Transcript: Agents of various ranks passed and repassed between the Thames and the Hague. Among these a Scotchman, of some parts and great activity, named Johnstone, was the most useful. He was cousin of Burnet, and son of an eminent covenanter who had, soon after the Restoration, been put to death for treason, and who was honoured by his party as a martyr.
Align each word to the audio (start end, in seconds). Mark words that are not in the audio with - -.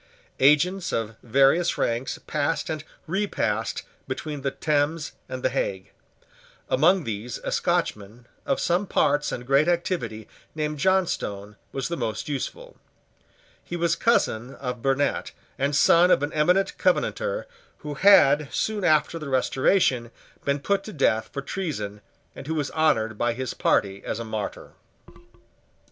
Agents 0.39 0.91
of 0.91 1.15
various 1.21 1.77
ranks 1.77 2.17
passed 2.25 2.71
and 2.71 2.83
repassed 3.05 3.83
between 4.07 4.41
the 4.41 4.49
Thames 4.49 5.11
and 5.29 5.43
the 5.43 5.49
Hague. 5.51 5.91
Among 6.71 7.03
these 7.03 7.37
a 7.43 7.51
Scotchman, 7.51 8.25
of 8.43 8.59
some 8.59 8.87
parts 8.87 9.31
and 9.31 9.45
great 9.45 9.67
activity, 9.67 10.27
named 10.55 10.79
Johnstone, 10.79 11.55
was 11.71 11.87
the 11.87 11.97
most 11.97 12.27
useful. 12.27 12.77
He 13.63 13.75
was 13.75 13.95
cousin 13.95 14.55
of 14.55 14.81
Burnet, 14.81 15.33
and 15.59 15.75
son 15.75 16.09
of 16.09 16.23
an 16.23 16.33
eminent 16.33 16.79
covenanter 16.79 17.45
who 17.85 17.93
had, 17.93 18.51
soon 18.51 18.83
after 18.83 19.19
the 19.19 19.29
Restoration, 19.29 20.09
been 20.43 20.61
put 20.61 20.83
to 20.85 20.93
death 20.93 21.29
for 21.31 21.43
treason, 21.43 22.01
and 22.35 22.47
who 22.47 22.55
was 22.55 22.71
honoured 22.71 23.19
by 23.19 23.33
his 23.33 23.53
party 23.53 24.03
as 24.03 24.17
a 24.17 24.25
martyr. 24.25 24.71